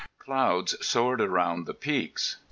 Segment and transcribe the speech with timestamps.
[0.17, 2.37] Clouds soared around the peaks.